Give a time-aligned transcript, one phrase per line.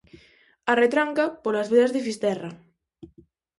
[0.71, 2.51] A retranca, polas veas de Fisterra.